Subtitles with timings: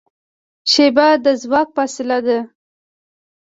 [0.71, 2.39] شیبه د ځواک فاصله ده.